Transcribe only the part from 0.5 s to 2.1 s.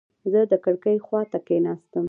د کړکۍ خواته کېناستم.